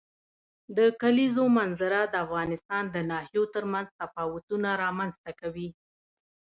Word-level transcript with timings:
د 0.77 0.79
کلیزو 1.01 1.43
منظره 1.57 1.99
د 2.07 2.15
افغانستان 2.25 2.83
د 2.89 2.97
ناحیو 3.11 3.43
ترمنځ 3.53 3.87
تفاوتونه 4.01 4.69
رامنځ 4.83 5.13
ته 5.23 5.31
کوي. 5.41 5.69